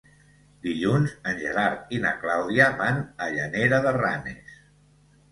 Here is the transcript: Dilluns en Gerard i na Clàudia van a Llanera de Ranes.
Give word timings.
Dilluns 0.67 1.11
en 1.31 1.35
Gerard 1.41 1.91
i 1.97 1.99
na 2.05 2.13
Clàudia 2.23 2.69
van 2.79 2.97
a 3.25 3.27
Llanera 3.35 3.81
de 3.85 3.93
Ranes. 3.99 4.57